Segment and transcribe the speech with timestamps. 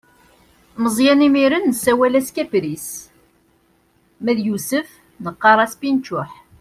[0.81, 2.87] Meẓyan imir-n nessawal-as kapris,
[4.23, 4.89] ma yusef
[5.23, 6.31] neqqaṛ-as pinčuḥ.